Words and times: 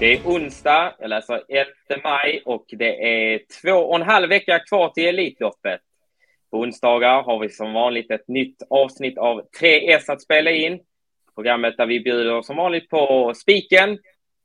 Det 0.00 0.06
är 0.06 0.20
onsdag, 0.24 0.94
jag 0.98 1.10
läser 1.10 1.42
11 1.48 1.70
maj 2.04 2.42
och 2.44 2.64
det 2.68 3.08
är 3.32 3.40
två 3.62 3.72
och 3.72 3.96
en 3.96 4.02
halv 4.02 4.28
vecka 4.28 4.58
kvar 4.58 4.88
till 4.88 5.08
Elitloppet. 5.08 5.80
På 6.50 6.58
onsdagar 6.58 7.22
har 7.22 7.38
vi 7.38 7.48
som 7.48 7.72
vanligt 7.72 8.10
ett 8.10 8.28
nytt 8.28 8.62
avsnitt 8.70 9.18
av 9.18 9.42
3S 9.60 10.12
att 10.12 10.22
spela 10.22 10.50
in. 10.50 10.80
Programmet 11.34 11.76
där 11.76 11.86
vi 11.86 12.00
bjuder 12.00 12.42
som 12.42 12.56
vanligt 12.56 12.88
på 12.88 13.32
spiken, 13.34 13.98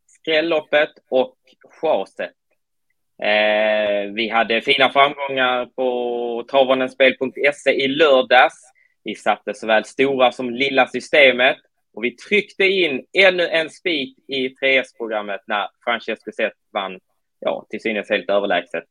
skrälloppet 0.08 0.92
och 1.10 1.38
chaset. 1.82 2.36
Eh, 3.24 4.12
vi 4.14 4.30
hade 4.30 4.62
fina 4.62 4.90
framgångar 4.90 5.66
på 5.66 6.46
travanenspel.se 6.52 7.72
i 7.72 7.88
lördags. 7.88 8.56
Vi 9.04 9.16
satte 9.16 9.54
såväl 9.54 9.86
stora 9.86 10.32
som 10.32 10.50
lilla 10.50 10.88
systemet 10.88 11.58
och 11.94 12.04
vi 12.04 12.12
tryckte 12.12 12.64
in 12.64 13.06
ännu 13.14 13.48
en 13.48 13.70
spik 13.70 14.18
i 14.28 14.50
3S-programmet 14.50 15.42
när 15.48 15.68
Francesco 15.84 16.32
Zet 16.32 16.54
vann, 16.74 17.00
ja, 17.40 17.66
till 17.70 17.82
synes 17.82 18.10
helt 18.10 18.30
överlägset. 18.30 18.84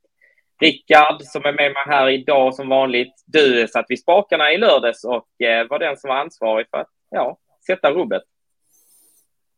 Rickard 0.60 1.22
som 1.22 1.44
är 1.44 1.52
med 1.52 1.72
mig 1.72 1.82
här 1.86 2.08
idag 2.08 2.54
som 2.54 2.68
vanligt. 2.68 3.12
Du 3.26 3.68
satt 3.68 3.86
vid 3.88 4.00
spakarna 4.00 4.52
i 4.52 4.58
lördags 4.58 5.04
och 5.04 5.46
eh, 5.46 5.68
var 5.68 5.78
den 5.78 5.96
som 5.96 6.08
var 6.08 6.16
ansvarig 6.16 6.66
för 6.70 6.78
att 6.78 6.90
ja, 7.10 7.38
sätta 7.66 7.90
rubbet. 7.90 8.22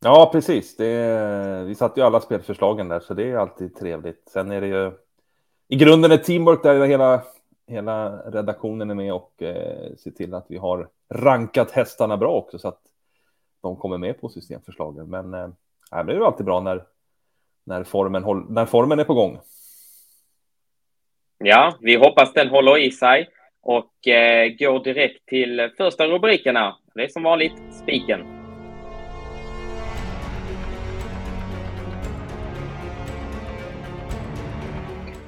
Ja, 0.05 0.29
precis. 0.33 0.77
Det, 0.77 1.65
vi 1.67 1.75
satte 1.75 2.01
ju 2.01 2.07
alla 2.07 2.21
spelförslagen 2.21 2.89
där, 2.89 3.01
så 3.01 3.15
det 3.15 3.31
är 3.31 3.37
alltid 3.37 3.77
trevligt. 3.77 4.29
Sen 4.29 4.51
är 4.51 4.61
det 4.61 4.67
ju 4.67 4.93
i 5.69 5.77
grunden 5.77 6.13
ett 6.13 6.25
teamwork 6.25 6.63
där 6.63 6.85
hela, 6.85 7.23
hela 7.67 8.17
redaktionen 8.31 8.91
är 8.91 8.95
med 8.95 9.13
och 9.13 9.43
eh, 9.43 9.97
ser 9.97 10.11
till 10.11 10.35
att 10.35 10.47
vi 10.49 10.57
har 10.57 10.89
rankat 11.15 11.71
hästarna 11.71 12.17
bra 12.17 12.33
också 12.33 12.59
så 12.59 12.69
att 12.69 12.81
de 13.65 13.77
kommer 13.77 13.99
med 13.99 14.21
på 14.21 14.29
systemförslagen. 14.29 15.11
Men 15.11 15.35
eh, 15.35 15.49
det 15.91 16.13
är 16.13 16.17
ju 16.17 16.25
alltid 16.25 16.47
bra 16.47 16.61
när, 16.61 16.83
när, 17.65 17.85
formen 17.85 18.25
håll, 18.25 18.47
när 18.49 18.67
formen 18.67 18.99
är 18.99 19.05
på 19.05 19.15
gång. 19.15 19.39
Ja, 21.39 21.75
vi 21.81 21.97
hoppas 21.97 22.33
den 22.33 22.49
håller 22.49 22.79
i 22.79 22.91
sig 22.91 23.29
och 23.63 24.09
eh, 24.09 24.49
går 24.49 24.85
direkt 24.85 25.27
till 25.27 25.71
första 25.77 26.07
rubrikerna. 26.07 26.77
Det 26.95 27.05
är 27.05 27.09
som 27.09 27.23
vanligt 27.23 27.75
spiken. 27.83 28.21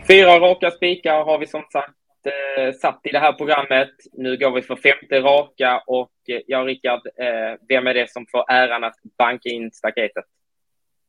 Fyra 0.08 0.40
raka 0.40 0.70
spikar 0.70 1.24
har 1.24 1.38
vi 1.38 1.46
som 1.46 1.62
sagt 1.72 1.95
eh, 2.26 2.72
satt 2.72 3.00
i 3.02 3.12
det 3.12 3.18
här 3.18 3.32
programmet. 3.32 3.90
Nu 4.12 4.36
går 4.36 4.50
vi 4.50 4.62
för 4.62 4.76
femte 4.76 5.20
raka 5.20 5.82
och 5.86 6.12
eh, 6.48 6.64
Rickard, 6.64 7.00
eh, 7.16 7.60
vem 7.68 7.86
är 7.86 7.94
det 7.94 8.10
som 8.10 8.26
får 8.30 8.50
äran 8.50 8.84
att 8.84 8.96
banka 9.18 9.48
in 9.48 9.70
staketet? 9.72 10.24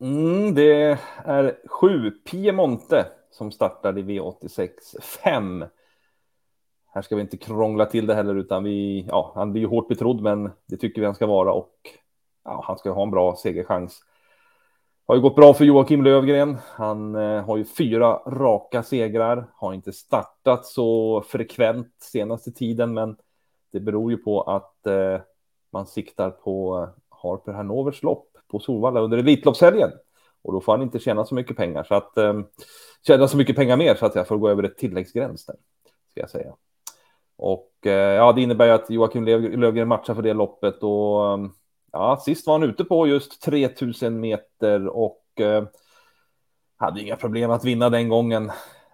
Mm, 0.00 0.54
det 0.54 0.98
är 1.24 1.68
sju 1.68 2.10
Piemonte 2.10 3.06
som 3.30 3.52
startar 3.52 3.98
i 3.98 4.02
V86 4.02 4.70
5. 5.02 5.64
Här 6.94 7.02
ska 7.02 7.16
vi 7.16 7.22
inte 7.22 7.36
krångla 7.36 7.86
till 7.86 8.06
det 8.06 8.14
heller, 8.14 8.34
utan 8.34 8.64
vi, 8.64 9.06
ja, 9.08 9.32
han 9.34 9.52
blir 9.52 9.62
ju 9.62 9.68
hårt 9.68 9.88
betrodd, 9.88 10.20
men 10.20 10.50
det 10.66 10.76
tycker 10.76 11.00
vi 11.00 11.06
han 11.06 11.14
ska 11.14 11.26
vara 11.26 11.52
och 11.52 11.74
ja, 12.44 12.64
han 12.66 12.78
ska 12.78 12.90
ha 12.90 13.02
en 13.02 13.10
bra 13.10 13.36
segerchans. 13.36 14.04
Har 15.08 15.14
ju 15.14 15.20
gått 15.20 15.36
bra 15.36 15.54
för 15.54 15.64
Joakim 15.64 16.04
Lövgren. 16.04 16.58
Han 16.66 17.14
eh, 17.14 17.44
har 17.44 17.56
ju 17.56 17.64
fyra 17.64 18.14
raka 18.26 18.82
segrar, 18.82 19.46
har 19.54 19.74
inte 19.74 19.92
startat 19.92 20.66
så 20.66 21.20
frekvent 21.26 21.94
senaste 21.98 22.52
tiden, 22.52 22.94
men 22.94 23.16
det 23.72 23.80
beror 23.80 24.10
ju 24.10 24.16
på 24.16 24.42
att 24.42 24.86
eh, 24.86 25.20
man 25.72 25.86
siktar 25.86 26.30
på 26.30 26.78
eh, 26.78 26.88
Harper 27.22 27.52
Hanovers 27.52 28.02
lopp 28.02 28.28
på 28.50 28.58
Solvalla 28.58 29.00
under 29.00 29.18
Elitloppshelgen 29.18 29.90
och 30.42 30.52
då 30.52 30.60
får 30.60 30.72
han 30.72 30.82
inte 30.82 30.98
tjäna 30.98 31.24
så 31.24 31.34
mycket 31.34 31.56
pengar 31.56 31.84
så 31.84 31.94
att 31.94 32.16
eh, 32.16 32.40
tjäna 33.06 33.28
så 33.28 33.36
mycket 33.36 33.56
pengar 33.56 33.76
mer 33.76 33.94
så 33.94 34.06
att 34.06 34.14
jag 34.14 34.26
får 34.26 34.36
gå 34.36 34.48
över 34.48 34.62
ett 34.62 34.78
tilläggsgräns 34.78 35.46
där 35.46 35.56
ska 36.10 36.20
jag 36.20 36.30
säga. 36.30 36.54
Och 37.36 37.72
eh, 37.86 37.92
ja, 37.92 38.32
det 38.32 38.42
innebär 38.42 38.66
ju 38.66 38.72
att 38.72 38.90
Joakim 38.90 39.24
Lövgren 39.60 39.88
matchar 39.88 40.14
för 40.14 40.22
det 40.22 40.34
loppet 40.34 40.82
och 40.82 41.32
eh, 41.32 41.38
ja, 41.92 42.20
sist 42.24 42.46
var 42.46 42.54
han 42.58 42.68
ute 42.70 42.84
på 42.84 43.06
just 43.06 43.42
3000 43.42 44.20
meter 44.20 44.86
och 44.86 45.40
eh, 45.40 45.64
hade 46.76 47.00
inga 47.00 47.16
problem 47.16 47.50
att 47.50 47.64
vinna 47.64 47.90
den 47.90 48.08
gången. 48.08 48.50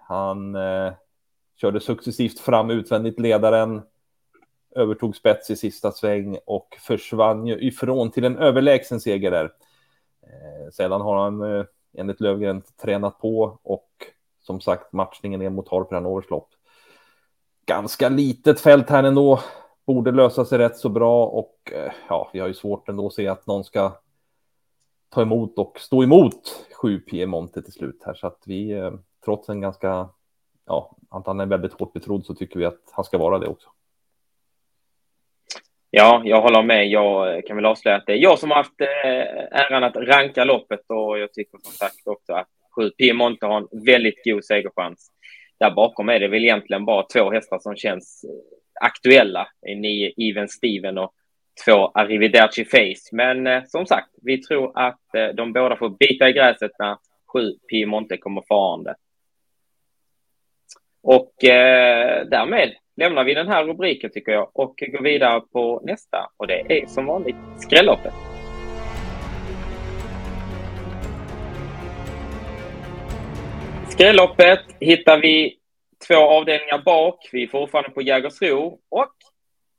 Han 0.09 0.55
eh, 0.55 0.93
körde 1.61 1.81
successivt 1.81 2.41
fram 2.41 2.71
utvändigt 2.71 3.21
ledaren, 3.21 3.83
övertog 4.77 5.17
spets 5.17 5.51
i 5.51 5.57
sista 5.57 5.93
sväng 5.93 6.39
och 6.47 6.77
försvann 6.81 7.47
ju 7.47 7.61
ifrån 7.61 8.11
till 8.11 8.25
en 8.25 8.39
överlägsen 8.39 9.01
seger 9.01 9.31
där. 9.31 9.45
Eh, 10.23 10.71
sedan 10.73 11.01
har 11.01 11.17
han 11.17 11.43
eh, 11.43 11.65
enligt 11.97 12.21
Lövgren 12.21 12.63
tränat 12.83 13.19
på 13.19 13.59
och 13.63 13.89
som 14.41 14.61
sagt 14.61 14.93
matchningen 14.93 15.43
är 15.43 15.51
mot 15.51 15.69
Harper 15.69 15.95
Hanovers 15.95 16.31
lopp. 16.31 16.49
Ganska 17.67 18.09
litet 18.09 18.61
fält 18.61 18.91
här 18.91 19.05
ändå 19.05 19.41
borde 19.87 20.13
lösa 20.13 20.45
sig 20.45 20.59
rätt 20.59 20.77
så 20.77 20.89
bra 20.89 21.27
och 21.27 21.73
eh, 21.73 21.93
ja, 22.09 22.31
vi 22.33 22.41
har 22.41 22.49
ju 22.49 22.55
svårt 22.55 22.89
ändå 22.89 23.07
att 23.07 23.13
se 23.13 23.29
att 23.29 23.47
någon 23.47 23.65
ska 23.65 23.93
ta 25.09 25.23
emot 25.23 25.59
och 25.59 25.81
stå 25.81 26.03
emot 26.03 26.67
7 26.83 27.01
Piemonte 27.01 27.63
till 27.63 27.73
slut 27.73 28.03
här 28.07 28.15
så 28.15 28.27
att 28.27 28.43
vi 28.47 28.71
eh, 28.71 28.93
trots 29.25 29.49
en 29.49 29.61
ganska 29.61 30.09
ja, 30.67 30.97
att 31.11 31.27
han 31.27 31.41
är 31.41 31.47
väldigt 31.47 31.73
hårt 31.73 31.93
betrodd 31.93 32.27
så 32.27 32.35
tycker 32.35 32.59
vi 32.59 32.65
att 32.65 32.83
han 32.93 33.05
ska 33.05 33.19
vara 33.19 33.39
det 33.39 33.47
också. 33.47 33.69
Ja, 35.91 36.23
jag 36.25 36.41
håller 36.41 36.63
med. 36.63 36.89
Jag 36.89 37.37
eh, 37.37 37.43
kan 37.43 37.57
väl 37.57 37.67
avslöja 37.67 37.97
att 37.97 38.07
det 38.07 38.13
är 38.13 38.17
jag 38.17 38.39
som 38.39 38.51
har 38.51 38.57
haft 38.57 38.81
äran 39.51 39.85
att 39.85 39.97
ranka 39.97 40.45
loppet 40.45 40.81
och 40.89 41.19
jag 41.19 41.33
tycker 41.33 41.59
som 41.59 41.73
sagt 41.73 42.07
också 42.07 42.33
att 42.33 42.49
7 42.77 42.91
Piemonte 42.91 43.47
har 43.47 43.57
en 43.57 43.85
väldigt 43.85 44.25
god 44.25 44.45
segerchans. 44.45 45.11
Där 45.59 45.71
bakom 45.71 46.09
är 46.09 46.21
det 46.21 46.29
väl 46.29 46.45
egentligen 46.45 46.85
bara 46.85 47.07
två 47.13 47.31
hästar 47.31 47.59
som 47.59 47.77
känns 47.77 48.25
aktuella. 48.81 49.49
Nio 49.77 50.13
Even 50.17 50.49
Steven 50.49 50.99
och 50.99 51.13
två 51.65 51.89
Arrivederci 51.89 52.65
Face. 52.65 53.09
Men 53.13 53.47
eh, 53.47 53.63
som 53.67 53.87
sagt, 53.87 54.09
vi 54.23 54.43
tror 54.43 54.79
att 54.79 55.15
eh, 55.15 55.29
de 55.29 55.53
båda 55.53 55.77
får 55.77 55.89
bita 55.89 56.29
i 56.29 56.33
gräset 56.33 56.73
när 56.79 56.97
sju 57.33 57.53
Piemonte 57.71 58.17
kommer 58.17 58.43
farande. 58.49 58.95
Och 61.03 61.45
eh, 61.45 62.27
därmed 62.27 62.75
lämnar 62.97 63.25
vi 63.25 63.35
den 63.35 63.49
här 63.49 63.65
rubriken 63.65 64.11
tycker 64.11 64.33
jag 64.33 64.51
och 64.53 64.75
går 64.93 65.03
vidare 65.03 65.41
på 65.41 65.83
nästa 65.85 66.31
och 66.37 66.47
det 66.47 66.61
är 66.69 66.87
som 66.87 67.07
vanligt 67.07 67.37
skrälloppet. 67.59 68.13
Skrälloppet 73.89 74.61
hittar 74.81 75.19
vi 75.19 75.59
två 76.07 76.15
avdelningar 76.15 76.83
bak. 76.85 77.29
Vi 77.33 77.43
är 77.43 77.47
fortfarande 77.47 77.91
på 77.91 78.03
Jägersro 78.03 78.79
och 78.91 79.15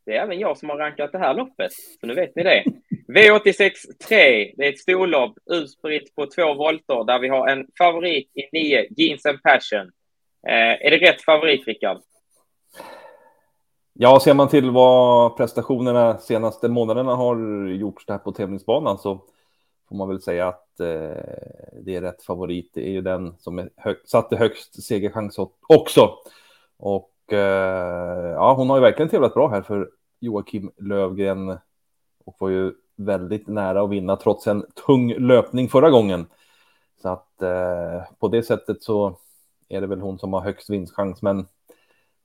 det 0.05 0.17
är 0.17 0.23
även 0.23 0.39
jag 0.39 0.57
som 0.57 0.69
har 0.69 0.77
rankat 0.77 1.11
det 1.11 1.17
här 1.17 1.33
loppet, 1.33 1.73
så 2.01 2.07
nu 2.07 2.13
vet 2.13 2.35
ni 2.35 2.43
det. 2.43 2.63
V86 3.07 3.71
3, 4.07 4.53
det 4.57 4.65
är 4.65 4.69
ett 4.69 4.79
storlopp 4.79 5.37
utspritt 5.51 6.15
på 6.15 6.25
två 6.25 6.53
volter 6.53 7.03
där 7.03 7.19
vi 7.19 7.27
har 7.27 7.47
en 7.47 7.67
favorit 7.77 8.31
i 8.33 8.59
nio, 8.59 8.87
Jeans 8.97 9.25
and 9.25 9.43
Passion. 9.43 9.91
Eh, 10.47 10.85
är 10.85 10.91
det 10.91 10.97
rätt 10.97 11.21
favorit, 11.21 11.67
Rickard? 11.67 12.01
Ja, 13.93 14.19
ser 14.19 14.33
man 14.33 14.49
till 14.49 14.71
vad 14.71 15.37
prestationerna 15.37 16.17
senaste 16.17 16.67
månaderna 16.67 17.15
har 17.15 17.37
gjorts 17.67 18.05
där 18.05 18.17
på 18.17 18.31
tävlingsbanan 18.31 18.97
så 18.97 19.21
får 19.89 19.95
man 19.95 20.07
väl 20.07 20.21
säga 20.21 20.47
att 20.47 20.79
eh, 20.79 20.85
det 21.81 21.95
är 21.95 22.01
rätt 22.01 22.23
favorit. 22.23 22.71
Det 22.73 22.87
är 22.87 22.91
ju 22.91 23.01
den 23.01 23.35
som 23.39 23.59
är 23.59 23.69
hög, 23.75 23.97
satte 24.05 24.35
högst 24.35 24.83
segerchans 24.83 25.39
också. 25.67 26.09
Och 26.77 27.33
eh, 27.33 28.29
ja, 28.33 28.53
hon 28.53 28.69
har 28.69 28.77
ju 28.77 28.81
verkligen 28.81 29.09
tävlat 29.09 29.33
bra 29.33 29.47
här 29.47 29.61
för 29.61 29.89
Joakim 30.19 30.71
Lövgren 30.77 31.57
och 32.25 32.35
var 32.39 32.49
ju 32.49 32.73
väldigt 32.95 33.47
nära 33.47 33.81
att 33.81 33.89
vinna 33.89 34.15
trots 34.15 34.47
en 34.47 34.65
tung 34.85 35.13
löpning 35.13 35.69
förra 35.69 35.89
gången. 35.89 36.25
Så 37.01 37.09
att 37.09 37.41
eh, 37.41 38.03
på 38.19 38.27
det 38.27 38.43
sättet 38.43 38.83
så 38.83 39.17
är 39.69 39.81
det 39.81 39.87
väl 39.87 40.01
hon 40.01 40.19
som 40.19 40.33
har 40.33 40.41
högst 40.41 40.69
vinstchans. 40.69 41.21
Men 41.21 41.47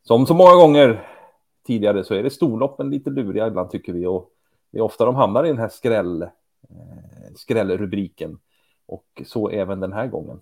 som 0.02 0.26
så 0.26 0.34
många 0.34 0.54
gånger 0.54 1.08
tidigare 1.66 2.04
så 2.04 2.14
är 2.14 2.22
det 2.22 2.30
storloppen 2.30 2.90
lite 2.90 3.10
luriga 3.10 3.46
ibland 3.46 3.70
tycker 3.70 3.92
vi 3.92 4.06
och 4.06 4.30
det 4.70 4.78
är 4.78 4.82
ofta 4.82 5.04
de 5.04 5.14
hamnar 5.14 5.44
i 5.44 5.48
den 5.48 5.58
här 5.58 5.68
skräll, 5.68 6.28
skrällrubriken 7.36 8.38
och 8.86 9.06
så 9.24 9.50
även 9.50 9.80
den 9.80 9.92
här 9.92 10.06
gången. 10.06 10.40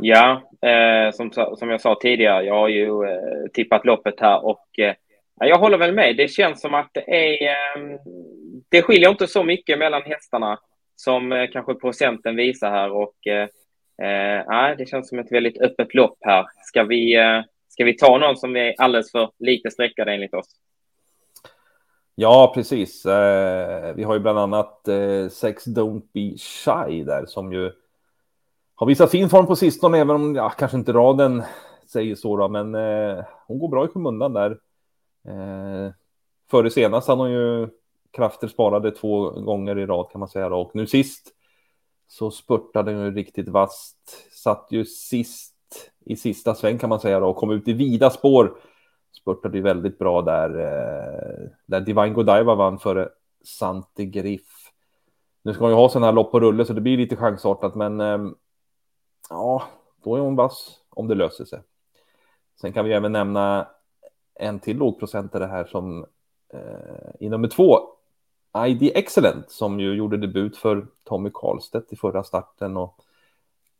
Ja, 0.00 0.50
eh, 0.62 1.12
som, 1.12 1.30
som 1.32 1.70
jag 1.70 1.80
sa 1.80 1.98
tidigare, 2.00 2.44
jag 2.44 2.54
har 2.54 2.68
ju 2.68 3.04
eh, 3.04 3.50
tippat 3.52 3.84
loppet 3.84 4.20
här 4.20 4.44
och 4.44 4.78
eh, 4.78 4.94
jag 5.40 5.58
håller 5.58 5.78
väl 5.78 5.94
med. 5.94 6.16
Det 6.16 6.28
känns 6.28 6.60
som 6.60 6.74
att 6.74 6.90
det 6.92 7.10
är... 7.10 7.48
Eh, 7.48 7.98
det 8.68 8.82
skiljer 8.82 9.10
inte 9.10 9.26
så 9.26 9.44
mycket 9.44 9.78
mellan 9.78 10.02
hästarna 10.02 10.58
som 10.96 11.32
eh, 11.32 11.50
kanske 11.52 11.74
procenten 11.74 12.36
visar 12.36 12.70
här 12.70 12.92
och 12.92 13.26
eh, 13.26 13.48
eh 14.08 14.76
det 14.78 14.88
känns 14.88 15.08
som 15.08 15.18
ett 15.18 15.32
väldigt 15.32 15.60
öppet 15.60 15.94
lopp 15.94 16.18
här. 16.20 16.44
Ska 16.62 16.84
vi, 16.84 17.16
eh, 17.16 17.42
ska 17.68 17.84
vi 17.84 17.96
ta 17.96 18.18
någon 18.18 18.36
som 18.36 18.56
är 18.56 18.74
alldeles 18.78 19.12
för 19.12 19.30
lite 19.38 19.70
sträckad 19.70 20.08
enligt 20.08 20.34
oss? 20.34 20.56
Ja, 22.14 22.52
precis. 22.54 23.06
Eh, 23.06 23.94
vi 23.94 24.02
har 24.02 24.14
ju 24.14 24.20
bland 24.20 24.38
annat 24.38 24.88
eh, 24.88 25.28
Sex 25.28 25.66
Don't 25.66 26.02
Be 26.12 26.38
Shy 26.38 27.04
där 27.04 27.26
som 27.26 27.52
ju 27.52 27.72
har 28.74 28.86
visat 28.86 29.10
fin 29.10 29.28
form 29.28 29.46
på 29.46 29.56
sistone, 29.56 29.98
även 29.98 30.16
om 30.16 30.34
ja, 30.34 30.50
kanske 30.50 30.76
inte 30.76 30.92
raden 30.92 31.42
säger 31.86 32.14
så 32.14 32.36
då, 32.36 32.48
men 32.48 32.74
eh, 32.74 33.24
hon 33.46 33.58
går 33.58 33.68
bra 33.68 33.84
i 33.84 33.88
skymundan 33.88 34.32
där. 34.32 34.50
Eh, 35.28 35.92
före 36.50 36.70
senast 36.70 37.08
hade 37.08 37.20
hon 37.20 37.32
ju 37.32 37.68
krafter 38.10 38.48
sparade 38.48 38.90
två 38.90 39.30
gånger 39.30 39.78
i 39.78 39.86
rad 39.86 40.10
kan 40.12 40.18
man 40.18 40.28
säga 40.28 40.48
då. 40.48 40.56
och 40.56 40.70
nu 40.74 40.86
sist 40.86 41.32
så 42.08 42.30
spurtade 42.30 42.92
hon 42.92 43.04
ju 43.04 43.10
riktigt 43.10 43.48
vasst. 43.48 44.28
Satt 44.32 44.66
ju 44.70 44.84
sist 44.84 45.54
i 46.04 46.16
sista 46.16 46.54
sväng 46.54 46.78
kan 46.78 46.88
man 46.88 47.00
säga 47.00 47.20
då 47.20 47.26
och 47.26 47.36
kom 47.36 47.50
ut 47.50 47.68
i 47.68 47.72
vida 47.72 48.10
spår. 48.10 48.56
Spurtade 49.20 49.56
ju 49.56 49.62
väldigt 49.62 49.98
bra 49.98 50.22
där. 50.22 50.50
Eh, 50.58 51.48
där 51.66 51.80
Divine 51.80 52.14
Godiva 52.14 52.54
vann 52.54 52.78
före 52.78 53.08
Santi 53.44 54.06
Griff. 54.06 54.70
Nu 55.42 55.54
ska 55.54 55.62
man 55.62 55.70
ju 55.70 55.76
ha 55.76 55.88
sådana 55.88 56.06
här 56.06 56.12
lopp 56.12 56.30
på 56.30 56.40
rulle 56.40 56.64
så 56.64 56.72
det 56.72 56.80
blir 56.80 56.96
lite 56.96 57.16
chansartat 57.16 57.74
men 57.74 58.00
eh, 58.00 58.18
ja, 59.30 59.62
då 60.04 60.16
är 60.16 60.20
hon 60.20 60.36
vass 60.36 60.78
om 60.90 61.08
det 61.08 61.14
löser 61.14 61.44
sig. 61.44 61.60
Sen 62.60 62.72
kan 62.72 62.84
vi 62.84 62.92
även 62.92 63.12
nämna 63.12 63.68
en 64.34 64.60
till 64.60 64.76
lågprocentare 64.76 65.44
här 65.44 65.64
som 65.64 66.06
eh, 66.52 67.10
i 67.20 67.28
nummer 67.28 67.48
två, 67.48 67.78
ID 68.66 68.82
Excellent, 68.94 69.50
som 69.50 69.80
ju 69.80 69.94
gjorde 69.94 70.16
debut 70.16 70.56
för 70.56 70.86
Tommy 71.04 71.30
Karlstedt 71.34 71.92
i 71.92 71.96
förra 71.96 72.24
starten 72.24 72.76
och 72.76 73.00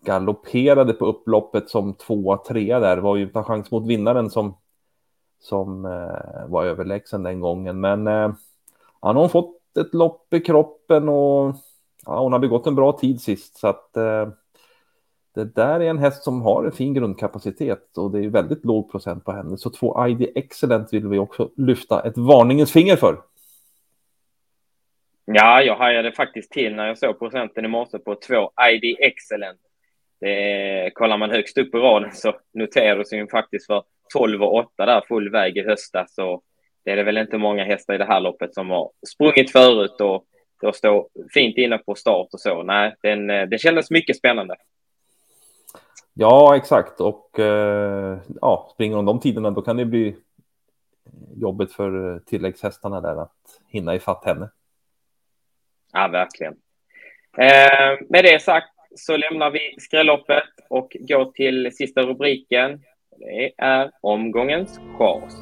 galopperade 0.04 0.92
på 0.92 1.06
upploppet 1.06 1.68
som 1.70 1.94
tvåa, 1.94 2.36
trea 2.36 2.80
där, 2.80 2.96
var 2.96 3.16
ju 3.16 3.24
utan 3.24 3.44
chans 3.44 3.70
mot 3.70 3.86
vinnaren 3.86 4.30
som, 4.30 4.56
som 5.44 5.84
eh, 5.84 6.48
var 6.48 6.64
överlägsen 6.64 7.22
den 7.22 7.40
gången. 7.40 7.80
Men 7.80 8.06
eh, 8.06 8.32
han 9.00 9.16
har 9.16 9.28
fått 9.28 9.76
ett 9.78 9.94
lopp 9.94 10.34
i 10.34 10.40
kroppen 10.40 11.08
och 11.08 11.54
ja, 12.06 12.20
hon 12.20 12.32
har 12.32 12.38
begått 12.38 12.66
en 12.66 12.74
bra 12.74 12.92
tid 12.92 13.20
sist 13.20 13.58
så 13.58 13.68
att 13.68 13.96
eh, 13.96 14.28
det 15.34 15.44
där 15.44 15.80
är 15.80 15.90
en 15.90 15.98
häst 15.98 16.24
som 16.24 16.42
har 16.42 16.64
en 16.64 16.72
fin 16.72 16.94
grundkapacitet 16.94 17.98
och 17.98 18.10
det 18.10 18.24
är 18.24 18.28
väldigt 18.28 18.64
låg 18.64 18.90
procent 18.90 19.24
på 19.24 19.32
henne. 19.32 19.56
Så 19.56 19.70
två 19.70 20.06
ID 20.06 20.32
Excellent 20.34 20.92
vill 20.92 21.08
vi 21.08 21.18
också 21.18 21.50
lyfta 21.56 22.02
ett 22.02 22.18
varningens 22.18 22.72
finger 22.72 22.96
för. 22.96 23.18
Ja, 25.24 25.62
jag 25.62 25.76
hajade 25.76 26.12
faktiskt 26.12 26.52
till 26.52 26.74
när 26.74 26.86
jag 26.86 26.98
såg 26.98 27.18
procenten 27.18 27.64
i 27.64 27.68
morse 27.68 27.98
på 27.98 28.14
två 28.14 28.50
ID 28.70 28.96
Excellent. 29.00 29.60
Det, 30.20 30.90
kollar 30.94 31.18
man 31.18 31.30
högst 31.30 31.58
upp 31.58 31.74
i 31.74 31.78
raden 31.78 32.12
så 32.12 32.34
noterades 32.52 33.12
ju 33.12 33.26
faktiskt 33.26 33.66
för 33.66 33.82
12 34.14 34.42
och 34.42 34.54
8 34.54 34.86
där 34.86 35.00
full 35.08 35.30
väg 35.30 35.56
i 35.56 35.62
höstas. 35.62 36.14
Så 36.14 36.42
det 36.84 36.90
är 36.90 36.96
det 36.96 37.02
väl 37.02 37.18
inte 37.18 37.38
många 37.38 37.64
hästar 37.64 37.94
i 37.94 37.98
det 37.98 38.04
här 38.04 38.20
loppet 38.20 38.54
som 38.54 38.70
har 38.70 38.90
sprungit 39.06 39.52
förut 39.52 40.00
och 40.00 40.24
då 40.62 40.72
står 40.72 41.08
fint 41.34 41.56
inne 41.56 41.78
på 41.78 41.94
start 41.94 42.28
och 42.32 42.40
så. 42.40 42.62
Nej, 42.62 42.94
den, 43.02 43.26
den 43.26 43.58
kändes 43.58 43.90
mycket 43.90 44.16
spännande. 44.16 44.56
Ja, 46.14 46.56
exakt. 46.56 47.00
Och 47.00 47.38
eh, 47.38 48.18
ja, 48.40 48.70
springer 48.74 48.96
hon 48.96 49.04
de 49.04 49.20
tiderna 49.20 49.50
då 49.50 49.62
kan 49.62 49.76
det 49.76 49.84
bli 49.84 50.16
jobbet 51.36 51.72
för 51.72 52.18
tilläggshästarna 52.26 53.00
där 53.00 53.22
att 53.22 53.60
hinna 53.68 53.94
ifatt 53.94 54.24
henne. 54.24 54.50
Ja, 55.92 56.08
verkligen. 56.08 56.52
Eh, 57.38 57.98
med 58.08 58.24
det 58.24 58.42
sagt 58.42 58.70
så 58.96 59.16
lämnar 59.16 59.50
vi 59.50 59.76
skrälloppet 59.78 60.48
och 60.70 60.96
går 61.00 61.32
till 61.32 61.76
sista 61.76 62.02
rubriken. 62.02 62.82
Det 63.18 63.52
är 63.58 63.90
omgångens 64.00 64.80
chas. 64.98 65.34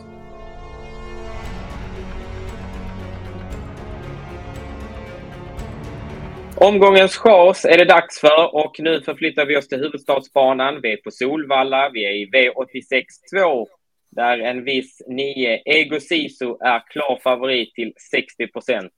Omgångens 6.57 7.17
chas 7.17 7.65
är 7.65 7.79
det 7.79 7.85
dags 7.85 8.21
för 8.21 8.55
och 8.55 8.77
nu 8.79 9.01
förflyttar 9.01 9.47
vi 9.47 9.57
oss 9.57 9.69
till 9.69 9.79
huvudstadsbanan. 9.79 10.81
Vi 10.83 10.93
är 10.93 10.97
på 10.97 11.11
Solvalla, 11.11 11.91
vi 11.93 12.05
är 12.05 12.11
i 12.11 12.31
V86 12.31 13.05
2 13.41 13.69
där 14.11 14.39
en 14.39 14.65
viss 14.65 15.03
9 15.07 15.63
Ego 15.65 16.01
Sisu 16.01 16.57
är 16.61 16.91
klar 16.91 17.21
favorit 17.25 17.75
till 17.75 17.95
60 18.11 18.47
procent. 18.47 18.93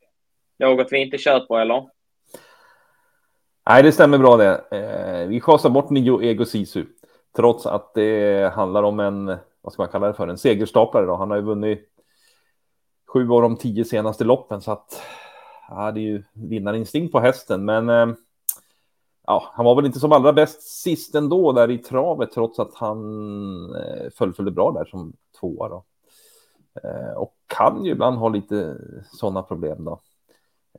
Något 0.58 0.88
vi 0.90 0.98
inte 0.98 1.18
köper 1.18 1.60
eller? 1.60 1.88
Nej, 3.68 3.82
det 3.82 3.92
stämmer 3.92 4.18
bra 4.18 4.36
det. 4.36 4.64
Eh, 4.70 5.28
vi 5.28 5.40
chasar 5.40 5.70
bort 5.70 5.90
nio 5.90 6.22
Ego 6.22 6.44
Sisu 6.44 6.84
trots 7.36 7.66
att 7.66 7.94
det 7.94 8.52
handlar 8.54 8.82
om 8.82 9.00
en, 9.00 9.36
vad 9.60 9.72
ska 9.72 9.82
man 9.82 9.90
kalla 9.90 10.06
det 10.06 10.14
för, 10.14 10.28
en 10.28 10.38
segerstaplare. 10.38 11.06
Då. 11.06 11.16
Han 11.16 11.30
har 11.30 11.36
ju 11.36 11.42
vunnit 11.42 11.90
sju 13.06 13.30
av 13.30 13.42
de 13.42 13.56
tio 13.56 13.84
senaste 13.84 14.24
loppen 14.24 14.60
så 14.60 14.72
att 14.72 15.02
ja, 15.68 15.92
det 15.92 16.00
är 16.00 16.02
ju 16.02 16.22
vinnarinstinkt 16.32 17.12
på 17.12 17.20
hästen, 17.20 17.64
men 17.64 17.88
eh, 17.88 18.06
ja, 19.26 19.50
han 19.52 19.64
var 19.64 19.74
väl 19.74 19.86
inte 19.86 20.00
som 20.00 20.12
allra 20.12 20.32
bäst 20.32 20.62
sist 20.62 21.14
ändå 21.14 21.52
där 21.52 21.70
i 21.70 21.78
travet, 21.78 22.32
trots 22.32 22.58
att 22.58 22.74
han 22.74 23.00
eh, 23.74 24.10
fullföljde 24.10 24.52
bra 24.52 24.72
där 24.72 24.84
som 24.84 25.12
tvåa 25.40 25.68
då. 25.68 25.84
Eh, 26.82 27.16
och 27.16 27.34
kan 27.46 27.84
ju 27.84 27.90
ibland 27.90 28.16
ha 28.16 28.28
lite 28.28 28.76
sådana 29.12 29.42
problem 29.42 29.84
då. 29.84 30.00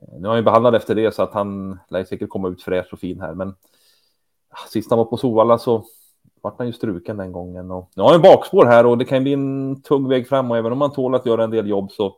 Eh, 0.00 0.18
nu 0.18 0.22
har 0.22 0.28
han 0.28 0.38
ju 0.38 0.44
behandlat 0.44 0.74
efter 0.74 0.94
det 0.94 1.14
så 1.14 1.22
att 1.22 1.32
han 1.32 1.78
lär 1.88 2.04
säkert 2.04 2.28
komma 2.28 2.48
ut 2.48 2.62
fräsch 2.62 2.92
och 2.92 2.98
fin 2.98 3.20
här, 3.20 3.34
men 3.34 3.54
sist 4.68 4.90
han 4.90 4.98
var 4.98 5.04
på 5.04 5.16
Solvalla 5.16 5.58
så 5.58 5.84
vart 6.42 6.58
han 6.58 6.66
ju 6.66 6.72
struken 6.72 7.16
den 7.16 7.32
gången 7.32 7.70
och 7.70 7.90
nu 7.94 8.02
har 8.02 8.12
han 8.12 8.22
bakspår 8.22 8.66
här 8.66 8.86
och 8.86 8.98
det 8.98 9.04
kan 9.04 9.22
bli 9.22 9.32
en 9.32 9.82
tung 9.82 10.08
väg 10.08 10.28
fram 10.28 10.50
och 10.50 10.56
även 10.56 10.72
om 10.72 10.78
man 10.78 10.92
tål 10.92 11.14
att 11.14 11.26
göra 11.26 11.44
en 11.44 11.50
del 11.50 11.68
jobb 11.68 11.92
så 11.92 12.16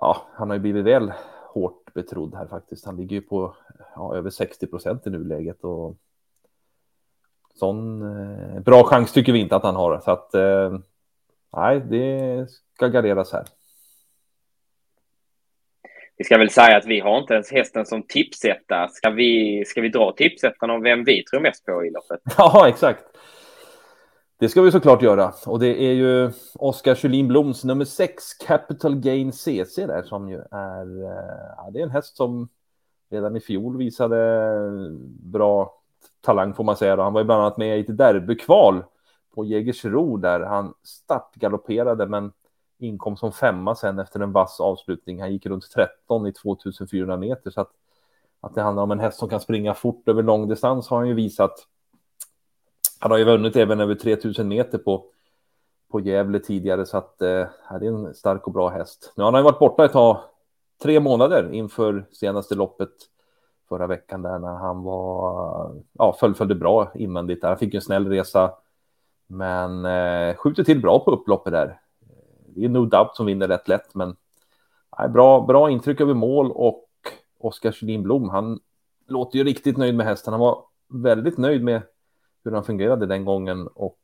ja, 0.00 0.26
han 0.32 0.48
har 0.50 0.56
ju 0.56 0.60
blivit 0.60 0.84
väl 0.84 1.12
hårt 1.52 1.94
betrodd 1.94 2.34
här 2.34 2.46
faktiskt. 2.46 2.86
Han 2.86 2.96
ligger 2.96 3.16
ju 3.16 3.22
på 3.22 3.54
ja, 3.94 4.16
över 4.16 4.30
60 4.30 4.66
procent 4.66 5.06
i 5.06 5.10
nuläget 5.10 5.64
och 5.64 5.96
sån 7.54 8.02
eh, 8.02 8.60
bra 8.60 8.84
chans 8.84 9.12
tycker 9.12 9.32
vi 9.32 9.38
inte 9.38 9.56
att 9.56 9.62
han 9.62 9.76
har. 9.76 10.00
Så 10.00 10.10
att 10.10 10.34
eh, 10.34 10.78
nej, 11.56 11.80
det 11.80 12.46
ska 12.74 12.88
garderas 12.88 13.32
här. 13.32 13.44
Vi 16.18 16.24
ska 16.24 16.38
väl 16.38 16.50
säga 16.50 16.76
att 16.76 16.86
vi 16.86 17.00
har 17.00 17.18
inte 17.18 17.34
ens 17.34 17.52
hästen 17.52 17.86
som 17.86 18.02
tipsetta. 18.02 18.88
Ska 18.88 19.10
vi, 19.10 19.62
ska 19.66 19.80
vi 19.80 19.88
dra 19.88 20.12
tipsettan 20.12 20.70
om 20.70 20.82
vem 20.82 21.04
vi 21.04 21.24
tror 21.24 21.40
mest 21.40 21.64
på 21.64 21.84
i 21.84 21.90
loppet? 21.90 22.20
Ja, 22.38 22.68
exakt. 22.68 23.04
Det 24.38 24.48
ska 24.48 24.62
vi 24.62 24.72
såklart 24.72 25.02
göra. 25.02 25.32
Och 25.46 25.60
det 25.60 25.82
är 25.82 25.92
ju 25.92 26.30
Oskar 26.54 26.94
Kjellin 26.94 27.28
Bloms 27.28 27.64
nummer 27.64 27.84
6, 27.84 28.34
Capital 28.34 28.96
Gain 28.96 29.32
CC 29.32 29.76
där 29.76 30.02
som 30.02 30.28
ju 30.28 30.36
är, 30.50 31.04
eh, 31.04 31.54
ja, 31.56 31.70
det 31.72 31.78
är 31.78 31.82
en 31.82 31.90
häst 31.90 32.16
som 32.16 32.48
redan 33.10 33.36
i 33.36 33.40
fjol 33.40 33.76
visade 33.76 34.50
bra 35.20 35.80
talang 36.20 36.54
får 36.54 36.64
man 36.64 36.76
säga. 36.76 36.96
Han 36.96 37.12
var 37.12 37.20
ju 37.20 37.24
bland 37.24 37.42
annat 37.42 37.56
med 37.56 37.78
i 37.78 37.80
ett 37.80 37.98
derbykval 37.98 38.84
på 39.34 39.44
Jägersro 39.44 40.16
där 40.16 40.40
han 40.40 40.74
startgalopperade 40.82 42.06
men 42.06 42.32
inkom 42.78 43.16
som 43.16 43.32
femma 43.32 43.74
sen 43.74 43.98
efter 43.98 44.20
en 44.20 44.32
vass 44.32 44.60
avslutning. 44.60 45.20
Han 45.20 45.32
gick 45.32 45.46
runt 45.46 45.70
13 45.70 46.26
i 46.26 46.32
2400 46.32 47.16
meter 47.16 47.50
så 47.50 47.60
att, 47.60 47.70
att 48.40 48.54
det 48.54 48.62
handlar 48.62 48.82
om 48.82 48.90
en 48.90 49.00
häst 49.00 49.18
som 49.18 49.28
kan 49.28 49.40
springa 49.40 49.74
fort 49.74 50.08
över 50.08 50.22
lång 50.22 50.48
distans 50.48 50.88
har 50.88 50.98
han 50.98 51.08
ju 51.08 51.14
visat. 51.14 51.66
Han 53.00 53.10
har 53.10 53.18
ju 53.18 53.24
vunnit 53.24 53.56
även 53.56 53.80
över 53.80 53.94
3000 53.94 54.48
meter 54.48 54.78
på, 54.78 55.04
på 55.90 56.00
Gävle 56.00 56.38
tidigare, 56.38 56.86
så 56.86 56.96
att 56.96 57.22
eh, 57.22 57.46
det 57.80 57.86
är 57.86 58.06
en 58.06 58.14
stark 58.14 58.46
och 58.46 58.52
bra 58.52 58.68
häst. 58.68 59.12
Nu 59.16 59.24
har 59.24 59.32
han 59.32 59.40
ju 59.40 59.44
varit 59.44 59.58
borta 59.58 59.84
ett 59.84 59.92
tag, 59.92 60.18
tre 60.82 61.00
månader 61.00 61.52
inför 61.52 62.06
senaste 62.12 62.54
loppet 62.54 62.90
förra 63.68 63.86
veckan 63.86 64.22
där 64.22 64.38
när 64.38 64.54
han 64.54 64.82
var, 64.82 65.74
ja, 65.92 66.16
fullföljde 66.20 66.54
bra 66.54 66.92
invändigt 66.94 67.40
där. 67.40 67.48
Han 67.48 67.58
fick 67.58 67.74
en 67.74 67.80
snäll 67.80 68.08
resa, 68.08 68.54
men 69.26 69.84
eh, 69.84 70.36
skjuter 70.36 70.64
till 70.64 70.80
bra 70.80 70.98
på 70.98 71.10
upploppet 71.10 71.52
där. 71.52 71.80
Det 72.56 72.64
är 72.64 72.68
No 72.68 72.86
Doubt 72.86 73.16
som 73.16 73.26
vinner 73.26 73.48
rätt 73.48 73.68
lätt, 73.68 73.94
men 73.94 74.16
nej, 74.98 75.08
bra, 75.08 75.40
bra 75.40 75.70
intryck 75.70 76.00
över 76.00 76.14
mål 76.14 76.52
och 76.52 76.88
Oskar 77.38 77.72
Kjellin 77.72 78.02
Blom, 78.02 78.28
han 78.28 78.60
låter 79.08 79.38
ju 79.38 79.44
riktigt 79.44 79.76
nöjd 79.76 79.94
med 79.94 80.06
hästen. 80.06 80.32
Han 80.32 80.40
var 80.40 80.64
väldigt 80.88 81.38
nöjd 81.38 81.62
med 81.62 81.82
hur 82.44 82.52
han 82.52 82.64
fungerade 82.64 83.06
den 83.06 83.24
gången 83.24 83.66
och 83.66 83.98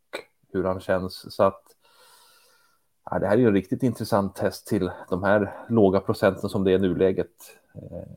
hur 0.52 0.64
han 0.64 0.80
känns. 0.80 1.35
Så 1.35 1.42
att 1.42 1.62
ja, 3.11 3.18
det 3.18 3.26
här 3.26 3.35
är 3.35 3.40
ju 3.40 3.47
en 3.47 3.54
riktigt 3.54 3.82
intressant 3.82 4.35
test 4.35 4.66
till 4.66 4.90
de 5.09 5.23
här 5.23 5.54
låga 5.68 6.00
procenten 6.00 6.50
som 6.50 6.64
det 6.64 6.73
är 6.73 6.78
i 6.78 6.78
nuläget. 6.78 7.59
Eh, 7.75 8.09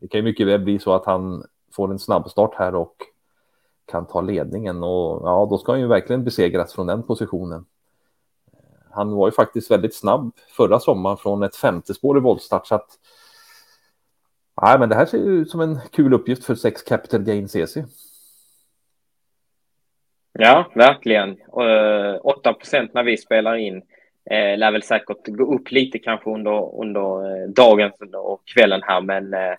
det 0.00 0.08
kan 0.08 0.18
ju 0.18 0.24
mycket 0.24 0.46
väl 0.46 0.64
bli 0.64 0.78
så 0.78 0.94
att 0.94 1.06
han 1.06 1.44
får 1.72 1.90
en 1.90 1.98
snabbstart 1.98 2.54
här 2.54 2.74
och 2.74 2.96
kan 3.84 4.06
ta 4.06 4.20
ledningen 4.20 4.82
och 4.82 5.28
ja, 5.28 5.46
då 5.50 5.58
ska 5.58 5.72
han 5.72 5.80
ju 5.80 5.86
verkligen 5.86 6.24
besegras 6.24 6.74
från 6.74 6.86
den 6.86 7.02
positionen. 7.02 7.66
Han 8.94 9.14
var 9.14 9.28
ju 9.28 9.32
faktiskt 9.32 9.70
väldigt 9.70 9.94
snabb 9.94 10.32
förra 10.56 10.80
sommaren 10.80 11.16
från 11.16 11.42
ett 11.42 11.56
femte 11.56 11.94
spår 11.94 12.18
i 12.18 12.20
voltstart 12.20 12.66
så 12.66 12.74
att 12.74 12.88
Nej, 14.62 14.78
men 14.78 14.88
det 14.88 14.94
här 14.94 15.06
ser 15.06 15.18
ju 15.18 15.30
ut 15.30 15.50
som 15.50 15.60
en 15.60 15.80
kul 15.92 16.14
uppgift 16.14 16.44
för 16.44 16.54
sex 16.54 16.82
Capital 16.82 17.22
Gain 17.22 17.48
CC. 17.48 17.76
Ja, 20.32 20.70
verkligen. 20.74 21.36
8 22.22 22.50
eh, 22.50 22.56
procent 22.56 22.94
när 22.94 23.02
vi 23.02 23.16
spelar 23.16 23.54
in. 23.54 23.82
Eh, 24.30 24.58
lär 24.58 24.70
väl 24.70 24.82
säkert 24.82 25.26
gå 25.26 25.54
upp 25.54 25.70
lite 25.70 25.98
kanske 25.98 26.30
under, 26.30 26.80
under 26.80 27.42
eh, 27.42 27.48
dagen 27.48 27.92
och 28.14 28.42
kvällen 28.44 28.82
här, 28.82 29.00
men 29.00 29.34
eh, 29.34 29.54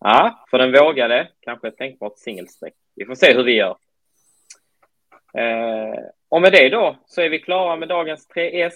ja, 0.00 0.44
för 0.50 0.58
den 0.58 0.72
vågade 0.72 1.28
kanske 1.40 1.68
ett 1.68 1.76
tänkbart 1.76 2.18
singelstreck. 2.18 2.74
Vi 2.96 3.04
får 3.04 3.14
se 3.14 3.34
hur 3.34 3.44
vi 3.44 3.52
gör. 3.52 3.76
Eh, 5.34 6.00
och 6.28 6.40
med 6.40 6.52
det 6.52 6.68
då 6.68 6.96
så 7.06 7.20
är 7.20 7.28
vi 7.28 7.38
klara 7.38 7.76
med 7.76 7.88
dagens 7.88 8.28
3S. 8.34 8.72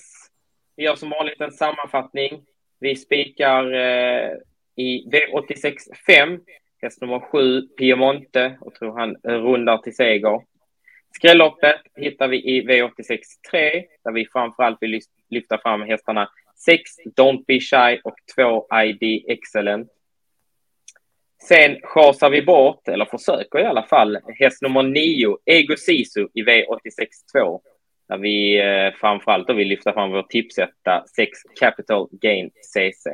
Vi 0.77 0.85
gör 0.85 0.95
som 0.95 1.11
vanligt 1.11 1.41
en 1.41 1.53
sammanfattning. 1.53 2.43
Vi 2.81 2.97
spikar 2.97 3.73
eh, 3.75 4.31
i 4.77 5.09
V86 5.11 5.77
5, 6.07 6.41
häst 6.83 7.01
nummer 7.01 7.21
7, 7.21 7.63
Piemonte, 7.63 8.59
och 8.61 8.75
tror 8.75 8.99
han 8.99 9.17
rundar 9.25 9.79
till 9.79 9.97
seger. 9.97 10.41
Skrälloppet 11.17 11.81
hittar 11.97 12.29
vi 12.29 12.37
i 12.37 12.63
V86 12.67 13.19
3, 13.51 13.85
där 14.05 14.13
vi 14.13 14.27
framförallt 14.33 14.79
vill 14.81 15.01
lyfta 15.31 15.59
fram 15.59 15.83
hästarna 15.83 16.29
6, 16.65 16.83
Don't 17.17 17.45
Be 17.47 17.61
Shy 17.61 18.01
och 18.05 18.15
2, 18.37 18.67
ID 18.85 19.25
Excellent. 19.29 19.89
Sen 21.49 21.79
chasar 21.83 22.31
vi 22.31 22.43
bort, 22.43 22.89
eller 22.89 23.05
försöker 23.05 23.59
i 23.59 23.65
alla 23.65 23.83
fall, 23.83 24.19
häst 24.39 24.63
nummer 24.63 24.83
9, 24.83 25.37
Ego 25.45 25.77
Sisu 25.77 26.29
i 26.35 26.43
V86.2, 26.43 27.61
Där 28.09 28.19
vi 28.19 28.59
eh, 28.59 28.95
framförallt 29.01 29.51
vill 29.51 29.69
lyfta 29.69 29.93
fram 29.93 30.11
vår 30.11 30.23
tipsetta 30.23 31.05
6 31.17 31.31
Capital 31.61 32.09
Gain 32.11 32.51
CC. 32.63 33.09